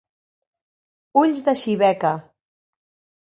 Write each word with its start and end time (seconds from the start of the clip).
Ulls 1.21 1.43
de 1.49 1.55
xibeca. 1.65 2.15